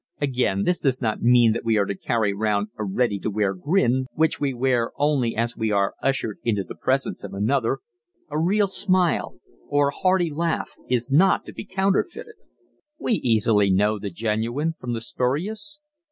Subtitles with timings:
[0.19, 3.53] Again, this does not mean that we are to carry round a ready to wear
[3.53, 7.81] grin which we wear only as we are ushered into the presence of another.
[8.31, 9.35] A real smile,
[9.67, 12.33] or a hearty laugh, is not to be counterfeited.
[12.97, 15.79] We easily know the genuine from the spurious.